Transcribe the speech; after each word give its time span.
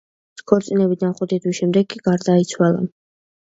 ქორწინებიდან 0.51 1.13
ხუთი 1.19 1.39
თვის 1.43 1.59
შემდეგ 1.59 1.89
კი 1.93 2.01
გარდაიცვალა. 2.09 2.83